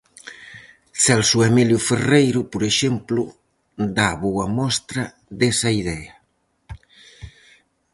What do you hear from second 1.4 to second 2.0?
Emilio